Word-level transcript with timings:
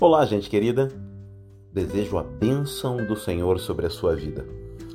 Olá, 0.00 0.24
gente 0.24 0.48
querida. 0.48 0.92
Desejo 1.72 2.18
a 2.18 2.22
bênção 2.22 3.04
do 3.04 3.16
Senhor 3.16 3.58
sobre 3.58 3.84
a 3.84 3.90
sua 3.90 4.14
vida. 4.14 4.46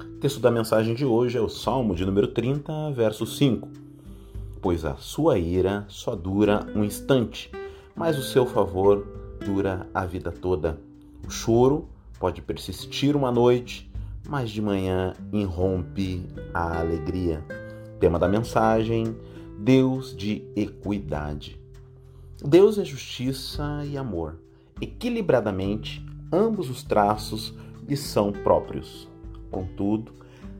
O 0.02 0.20
texto 0.22 0.40
da 0.40 0.50
mensagem 0.50 0.96
de 0.96 1.04
hoje 1.04 1.38
é 1.38 1.42
o 1.42 1.50
Salmo 1.50 1.94
de 1.94 2.06
número 2.06 2.30
30, 2.30 2.92
verso 2.92 3.26
5. 3.26 3.68
Pois 4.62 4.86
a 4.86 4.96
sua 4.96 5.38
ira 5.38 5.84
só 5.90 6.16
dura 6.16 6.66
um 6.74 6.86
instante, 6.86 7.52
mas 7.94 8.18
o 8.18 8.24
seu 8.24 8.46
favor 8.46 9.06
dura 9.44 9.86
a 9.94 10.06
vida 10.06 10.32
toda. 10.32 10.80
O 11.28 11.30
choro 11.30 11.90
pode 12.18 12.42
persistir 12.42 13.14
uma 13.14 13.30
noite, 13.30 13.92
mas 14.26 14.50
de 14.52 14.62
manhã 14.62 15.14
irrompe 15.34 16.26
a 16.54 16.80
alegria. 16.80 17.44
Tema 18.00 18.18
da 18.18 18.30
mensagem: 18.30 19.14
Deus 19.60 20.16
de 20.16 20.48
equidade. 20.56 21.60
Deus 22.42 22.78
é 22.78 22.86
justiça 22.86 23.84
e 23.86 23.98
amor 23.98 24.38
equilibradamente 24.84 26.06
ambos 26.32 26.70
os 26.70 26.84
traços 26.84 27.54
lhe 27.88 27.98
são 27.98 28.32
próprios. 28.32 29.10
Contudo, 29.50 30.14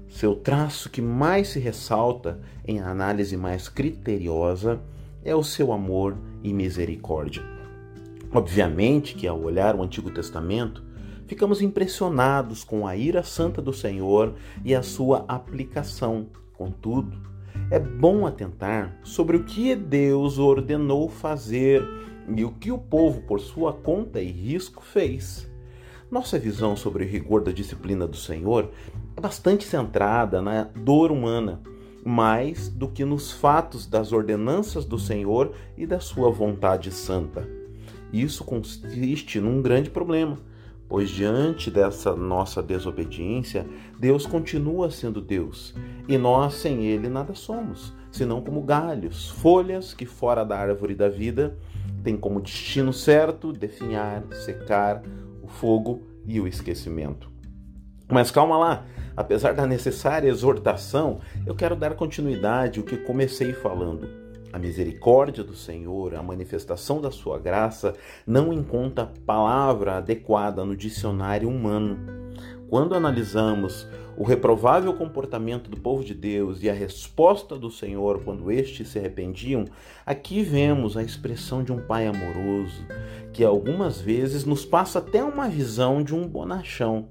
seu 0.08 0.36
traço 0.36 0.90
que 0.90 1.02
mais 1.02 1.50
se 1.50 1.60
ressalta 1.60 2.40
em 2.66 2.80
análise 2.80 3.36
mais 3.36 3.68
criteriosa 3.68 4.80
é 5.24 5.36
o 5.36 5.44
seu 5.44 5.72
amor 5.72 6.18
e 6.44 6.54
misericórdia. 6.54 7.44
Obviamente 8.32 9.16
que 9.16 9.28
ao 9.28 9.42
olhar 9.42 9.76
o 9.76 9.84
Antigo 9.84 10.12
Testamento, 10.12 10.84
ficamos 11.28 11.62
impressionados 11.62 12.64
com 12.64 12.86
a 12.86 12.96
ira 12.96 13.24
santa 13.24 13.62
do 13.62 13.74
Senhor 13.74 14.34
e 14.64 14.76
a 14.76 14.84
sua 14.84 15.26
aplicação. 15.28 16.28
Contudo, 16.54 17.18
é 17.70 17.80
bom 17.80 18.26
atentar 18.26 19.00
sobre 19.04 19.38
o 19.38 19.44
que 19.44 19.76
Deus 19.76 20.38
ordenou 20.38 21.10
fazer 21.10 21.84
e 22.36 22.44
o 22.44 22.52
que 22.52 22.72
o 22.72 22.78
povo, 22.78 23.22
por 23.22 23.40
sua 23.40 23.74
conta 23.74 24.22
e 24.22 24.32
risco, 24.32 24.84
fez. 24.84 25.52
Nossa 26.10 26.38
visão 26.38 26.76
sobre 26.76 27.04
o 27.04 27.08
rigor 27.08 27.42
da 27.42 27.52
disciplina 27.52 28.08
do 28.08 28.16
Senhor 28.16 28.70
é 29.18 29.22
bastante 29.22 29.64
centrada 29.64 30.42
na 30.42 30.64
dor 30.64 31.12
humana, 31.12 31.62
mais 32.06 32.70
do 32.70 32.88
que 32.88 33.04
nos 33.04 33.32
fatos 33.32 33.88
das 33.88 34.12
ordenanças 34.12 34.86
do 34.86 35.00
Senhor 35.00 35.54
e 35.78 35.88
da 35.88 36.00
sua 36.00 36.30
vontade 36.30 36.92
santa. 36.92 37.48
Isso 38.12 38.44
consiste 38.44 39.40
num 39.40 39.62
grande 39.62 39.90
problema, 39.90 40.38
pois 40.88 41.10
diante 41.10 41.72
dessa 41.72 42.16
nossa 42.16 42.62
desobediência, 42.62 43.66
Deus 44.00 44.28
continua 44.28 44.92
sendo 44.92 45.20
Deus, 45.20 45.74
e 46.08 46.16
nós 46.16 46.54
sem 46.54 46.86
Ele 46.86 47.10
nada 47.10 47.34
somos, 47.34 47.92
senão 48.12 48.40
como 48.40 48.62
galhos, 48.62 49.30
folhas 49.30 49.96
que 49.96 50.06
fora 50.06 50.44
da 50.44 50.60
árvore 50.60 50.94
da 50.94 51.10
vida 51.10 51.58
tem 52.04 52.18
como 52.18 52.42
destino 52.42 52.92
certo 52.92 53.54
definhar, 53.54 54.24
secar, 54.46 55.02
o 55.42 55.48
fogo 55.48 56.04
e 56.26 56.40
o 56.40 56.48
esquecimento. 56.48 57.32
Mas 58.10 58.30
calma 58.30 58.58
lá, 58.58 58.86
apesar 59.16 59.54
da 59.54 59.66
necessária 59.66 60.30
exortação, 60.30 61.22
eu 61.46 61.56
quero 61.56 61.76
dar 61.76 61.96
continuidade 61.96 62.80
ao 62.80 62.86
que 62.86 62.98
comecei 62.98 63.54
falando. 63.54 64.08
A 64.52 64.60
misericórdia 64.60 65.44
do 65.44 65.56
Senhor, 65.56 66.14
a 66.14 66.22
manifestação 66.22 67.02
da 67.02 67.10
sua 67.10 67.40
graça, 67.40 67.96
não 68.28 68.54
encontra 68.54 69.12
palavra 69.26 69.98
adequada 69.98 70.64
no 70.64 70.78
dicionário 70.78 71.50
humano. 71.50 72.23
Quando 72.74 72.96
analisamos 72.96 73.88
o 74.18 74.24
reprovável 74.24 74.92
comportamento 74.96 75.70
do 75.70 75.80
povo 75.80 76.04
de 76.04 76.16
Deus 76.16 76.64
e 76.64 76.72
a 76.72 76.74
resposta 76.74 77.56
do 77.56 77.70
Senhor 77.70 78.24
quando 78.24 78.52
estes 78.52 78.88
se 78.88 78.98
arrependiam, 78.98 79.66
aqui 80.04 80.42
vemos 80.42 80.98
a 80.98 81.04
expressão 81.04 81.64
de 81.64 81.72
um 81.72 81.80
pai 81.80 82.08
amoroso, 82.08 82.84
que 83.32 83.44
algumas 83.44 84.02
vezes 84.02 84.44
nos 84.44 84.66
passa 84.66 84.98
até 84.98 85.24
uma 85.24 85.48
visão 85.48 86.02
de 86.02 86.16
um 86.16 86.28
bonachão, 86.28 87.10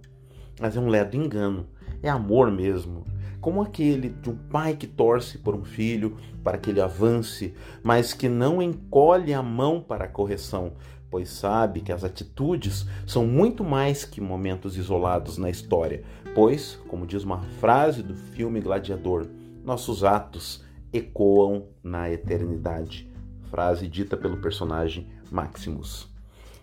mas 0.60 0.76
é 0.76 0.80
um 0.80 0.88
ledo 0.88 1.16
engano, 1.16 1.68
é 2.02 2.08
amor 2.08 2.50
mesmo. 2.50 3.04
Como 3.42 3.60
aquele 3.60 4.08
de 4.08 4.30
um 4.30 4.36
pai 4.36 4.76
que 4.76 4.86
torce 4.86 5.36
por 5.36 5.52
um 5.52 5.64
filho 5.64 6.16
para 6.44 6.56
que 6.56 6.70
ele 6.70 6.80
avance, 6.80 7.52
mas 7.82 8.14
que 8.14 8.28
não 8.28 8.62
encolhe 8.62 9.34
a 9.34 9.42
mão 9.42 9.82
para 9.82 10.04
a 10.04 10.08
correção, 10.08 10.74
pois 11.10 11.28
sabe 11.28 11.80
que 11.80 11.90
as 11.90 12.04
atitudes 12.04 12.86
são 13.04 13.26
muito 13.26 13.64
mais 13.64 14.04
que 14.04 14.20
momentos 14.20 14.76
isolados 14.76 15.38
na 15.38 15.50
história, 15.50 16.04
pois, 16.36 16.78
como 16.86 17.04
diz 17.04 17.24
uma 17.24 17.42
frase 17.58 18.00
do 18.00 18.14
filme 18.14 18.60
Gladiador, 18.60 19.26
nossos 19.64 20.04
atos 20.04 20.64
ecoam 20.92 21.66
na 21.82 22.08
eternidade. 22.08 23.10
Frase 23.50 23.88
dita 23.88 24.16
pelo 24.16 24.36
personagem 24.36 25.08
Maximus. 25.32 26.08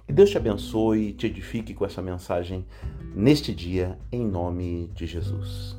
Que 0.08 0.14
Deus 0.14 0.30
te 0.30 0.38
abençoe 0.38 1.10
e 1.10 1.14
te 1.14 1.28
edifique 1.28 1.74
com 1.74 1.86
essa 1.86 2.02
mensagem 2.02 2.66
neste 3.14 3.54
dia, 3.54 4.00
em 4.10 4.26
nome 4.26 4.90
de 4.96 5.06
Jesus. 5.06 5.79